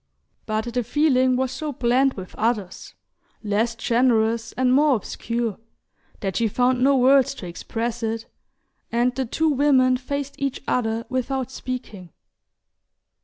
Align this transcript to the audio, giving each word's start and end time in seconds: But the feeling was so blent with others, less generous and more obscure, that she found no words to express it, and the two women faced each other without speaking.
But 0.47 0.73
the 0.73 0.83
feeling 0.83 1.35
was 1.35 1.51
so 1.51 1.71
blent 1.73 2.17
with 2.17 2.33
others, 2.33 2.95
less 3.43 3.75
generous 3.75 4.51
and 4.53 4.73
more 4.73 4.95
obscure, 4.95 5.59
that 6.21 6.37
she 6.37 6.47
found 6.47 6.81
no 6.83 6.97
words 6.97 7.35
to 7.35 7.45
express 7.45 8.01
it, 8.01 8.25
and 8.91 9.13
the 9.13 9.27
two 9.27 9.49
women 9.49 9.97
faced 9.97 10.33
each 10.39 10.63
other 10.67 11.05
without 11.07 11.51
speaking. 11.51 12.09